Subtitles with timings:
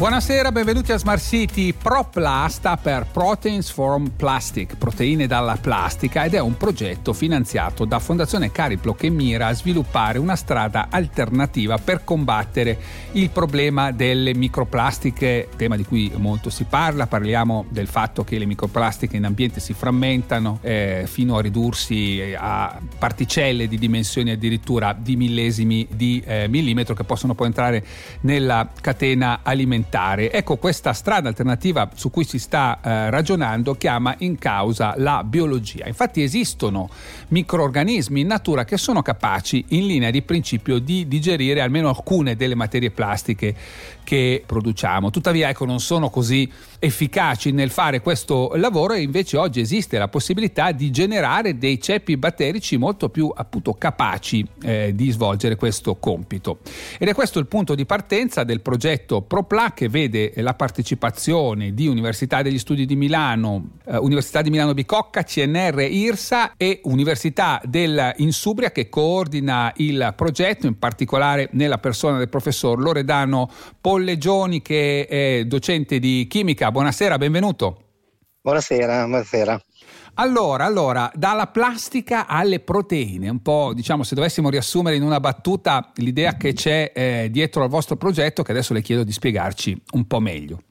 [0.00, 1.74] Buonasera, benvenuti a Smart City.
[1.74, 7.98] ProPla sta per Proteins from Plastic, proteine dalla plastica, ed è un progetto finanziato da
[7.98, 12.78] Fondazione Cariplo che mira a sviluppare una strada alternativa per combattere
[13.12, 17.06] il problema delle microplastiche, tema di cui molto si parla.
[17.06, 22.80] Parliamo del fatto che le microplastiche in ambiente si frammentano eh, fino a ridursi a
[22.98, 27.84] particelle di dimensioni addirittura di millesimi di eh, millimetro che possono poi entrare
[28.22, 30.30] nella catena alimentare alimentare.
[30.30, 35.86] Ecco, questa strada alternativa su cui si sta eh, ragionando chiama in causa la biologia.
[35.86, 36.88] Infatti esistono
[37.28, 42.54] microorganismi in natura che sono capaci in linea di principio di digerire almeno alcune delle
[42.54, 43.54] materie plastiche
[44.04, 45.10] che produciamo.
[45.10, 50.08] Tuttavia, ecco, non sono così efficaci nel fare questo lavoro e invece oggi esiste la
[50.08, 56.60] possibilità di generare dei ceppi batterici molto più appunto capaci eh, di svolgere questo compito.
[56.98, 61.86] Ed è questo il punto di partenza del progetto ProPla che vede la partecipazione di
[61.86, 68.72] Università degli Studi di Milano, eh, Università di Milano Bicocca, CNR IRSA e Università dell'Insubria
[68.72, 73.50] che coordina il progetto, in particolare nella persona del professor Loredano
[73.80, 76.70] Pollegioni che è docente di chimica.
[76.70, 77.84] Buonasera, benvenuto.
[78.42, 79.62] Buonasera, buonasera.
[80.14, 85.92] Allora, allora, dalla plastica alle proteine, un po' diciamo se dovessimo riassumere in una battuta
[85.96, 90.06] l'idea che c'è eh, dietro al vostro progetto, che adesso le chiedo di spiegarci un
[90.06, 90.62] po' meglio.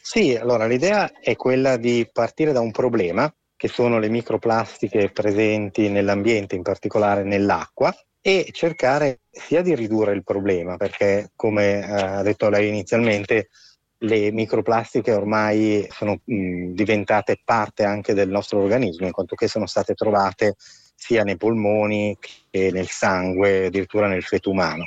[0.00, 5.88] Sì, allora l'idea è quella di partire da un problema, che sono le microplastiche presenti
[5.88, 12.22] nell'ambiente, in particolare nell'acqua, e cercare sia di ridurre il problema, perché come eh, ha
[12.22, 13.48] detto lei inizialmente,
[13.98, 19.66] le microplastiche ormai sono mh, diventate parte anche del nostro organismo, in quanto che sono
[19.66, 20.54] state trovate
[20.94, 22.16] sia nei polmoni
[22.50, 24.84] che nel sangue, addirittura nel feto umano.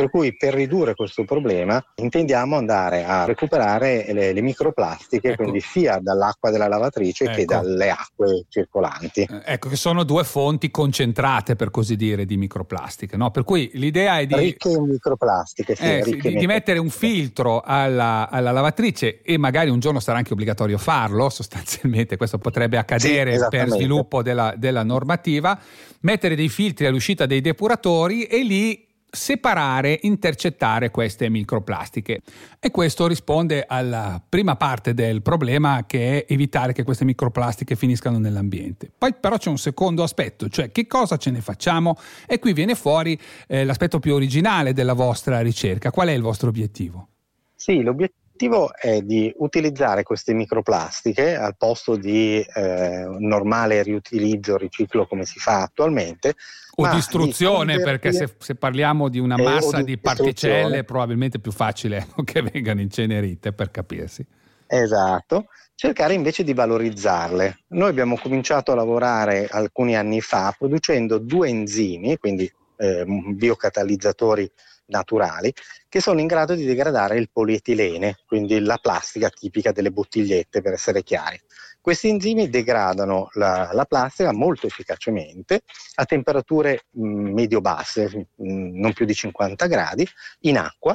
[0.00, 5.42] Per cui per ridurre questo problema intendiamo andare a recuperare le, le microplastiche, ecco.
[5.42, 7.34] quindi sia dall'acqua della lavatrice ecco.
[7.34, 9.28] che dalle acque circolanti.
[9.30, 13.18] Eh, ecco, che sono due fonti concentrate, per così dire, di microplastiche.
[13.18, 13.30] No?
[13.30, 14.36] Per cui l'idea è di...
[14.36, 19.68] Ricche in microplastiche, sì, eh, di, di, mettere un filtro alla, alla, lavatrice e magari
[19.68, 24.82] un giorno sarà anche obbligatorio farlo, sostanzialmente questo potrebbe accadere sì, per sviluppo della, della
[24.82, 25.60] normativa,
[26.00, 32.20] mettere dei filtri all'uscita dei depuratori e lì separare, intercettare queste microplastiche.
[32.58, 38.18] E questo risponde alla prima parte del problema che è evitare che queste microplastiche finiscano
[38.18, 38.90] nell'ambiente.
[38.96, 41.96] Poi però c'è un secondo aspetto, cioè che cosa ce ne facciamo?
[42.26, 45.90] E qui viene fuori eh, l'aspetto più originale della vostra ricerca.
[45.90, 47.08] Qual è il vostro obiettivo?
[47.54, 55.06] Sì, l'obiettivo l'obiettivo è di utilizzare queste microplastiche al posto di eh, normale riutilizzo, riciclo
[55.06, 56.34] come si fa attualmente.
[56.76, 61.38] O distruzione, di perché se, se, parliamo di una massa di, di particelle è probabilmente
[61.38, 64.24] più facile che vengano incenerite per capirsi.
[64.66, 67.64] Esatto, cercare invece di valorizzarle.
[67.68, 74.50] Noi abbiamo cominciato a lavorare alcuni anni fa producendo due enzimi, quindi eh, biocatalizzatori
[74.90, 75.52] naturali
[75.88, 80.74] che sono in grado di degradare il polietilene, quindi la plastica tipica delle bottigliette per
[80.74, 81.40] essere chiari.
[81.80, 85.62] Questi enzimi degradano la, la plastica molto efficacemente
[85.94, 90.06] a temperature medio-basse, non più di 50 gradi,
[90.40, 90.94] in acqua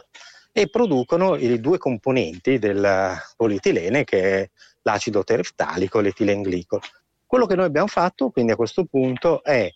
[0.52, 4.50] e producono i due componenti del polietilene che è
[4.84, 6.80] l'acido tereftalico e l'etilenglicol.
[7.26, 9.68] Quello che noi abbiamo fatto quindi a questo punto è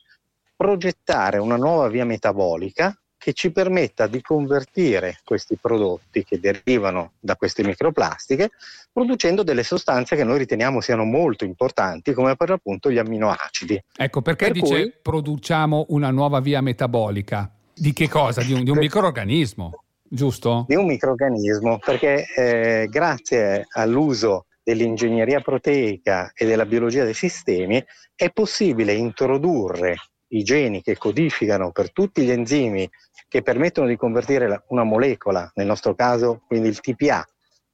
[0.56, 7.36] progettare una nuova via metabolica che ci permetta di convertire questi prodotti che derivano da
[7.36, 8.50] queste microplastiche
[8.92, 13.84] producendo delle sostanze che noi riteniamo siano molto importanti come per l'appunto gli amminoacidi.
[13.98, 17.52] Ecco perché per dice cui, produciamo una nuova via metabolica.
[17.74, 18.42] Di che cosa?
[18.42, 20.66] Di un, di un microorganismo, giusto?
[20.68, 27.84] Di un microorganismo, perché eh, grazie all'uso dell'ingegneria proteica e della biologia dei sistemi
[28.16, 29.96] è possibile introdurre
[30.30, 32.90] i geni che codificano per tutti gli enzimi
[33.28, 37.26] che permettono di convertire una molecola, nel nostro caso quindi il TPA,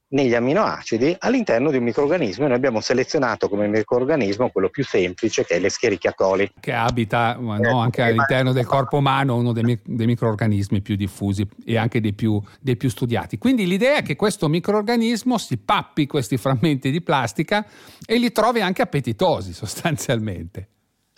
[0.08, 5.44] negli amminoacidi all'interno di un microorganismo e noi abbiamo selezionato come microorganismo quello più semplice
[5.44, 6.52] che è l'Escherichia coli.
[6.60, 11.46] Che abita no, eh, anche all'interno del corpo umano, uno dei, dei microorganismi più diffusi
[11.64, 13.36] e anche dei più, dei più, studiati.
[13.36, 17.66] Quindi l'idea è che questo microorganismo si pappi questi frammenti di plastica
[18.04, 20.68] e li trovi anche appetitosi sostanzialmente.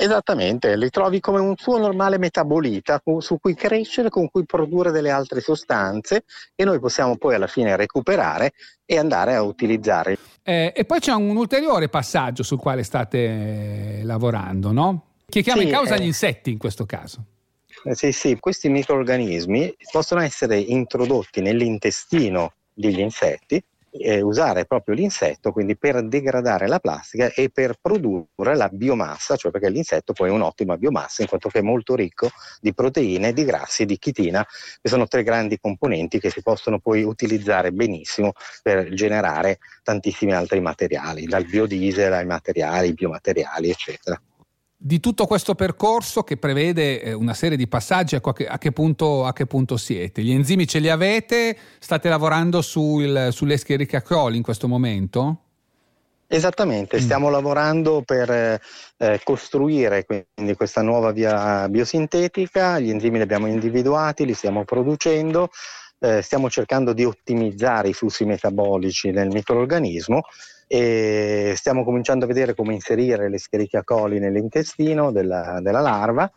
[0.01, 5.11] Esattamente, li trovi come un suo normale metabolita su cui crescere, con cui produrre delle
[5.11, 6.23] altre sostanze
[6.55, 8.53] e noi possiamo poi alla fine recuperare
[8.85, 10.17] e andare a utilizzare.
[10.45, 15.07] Eh, e poi c'è un ulteriore passaggio sul quale state lavorando, no?
[15.29, 17.25] Che chiama sì, in causa eh, gli insetti in questo caso.
[17.83, 25.53] Eh, sì, sì, questi microorganismi possono essere introdotti nell'intestino degli insetti eh, usare proprio l'insetto
[25.53, 30.33] quindi per degradare la plastica e per produrre la biomassa, cioè perché l'insetto poi è
[30.33, 32.31] un'ottima biomassa in quanto che è molto ricco
[32.61, 34.47] di proteine, di grassi e di chitina,
[34.81, 38.33] che sono tre grandi componenti che si possono poi utilizzare benissimo
[38.63, 44.21] per generare tantissimi altri materiali, dal biodiesel ai materiali, biomateriali, eccetera
[44.81, 48.71] di tutto questo percorso che prevede eh, una serie di passaggi, a che, a che,
[48.71, 50.23] punto, a che punto, siete?
[50.23, 51.57] Gli enzimi ce li avete?
[51.81, 55.39] State lavorando sul, sulle Escherichia coli in questo momento?
[56.29, 57.01] Esattamente, mm.
[57.01, 64.27] stiamo lavorando per eh, costruire quindi questa nuova via biosintetica, gli enzimi li abbiamo individuati,
[64.27, 65.49] li stiamo producendo,
[65.99, 70.23] eh, stiamo cercando di ottimizzare i flussi metabolici nel microorganismo
[70.69, 76.31] e stiamo cominciando a vedere come inserire le Escherichia coli nell'intestino della, della larva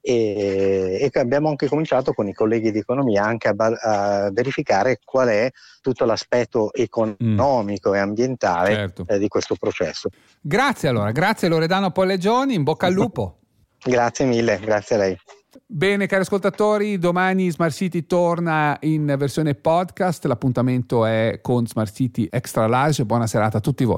[0.00, 5.28] e, e, abbiamo anche cominciato con i colleghi di economia anche a, a verificare qual
[5.28, 5.50] è
[5.80, 7.94] tutto l'aspetto economico mm.
[7.94, 9.04] e ambientale certo.
[9.08, 10.08] eh, di questo processo.
[10.40, 13.38] Grazie allora, grazie Loredano Pollegioni, in bocca al lupo.
[13.82, 15.18] grazie mille, grazie a lei.
[15.64, 20.24] Bene, cari ascoltatori, domani Smart City torna in versione podcast.
[20.26, 23.04] L'appuntamento è con Smart City Extra Large.
[23.04, 23.94] Buona serata a tutti voi.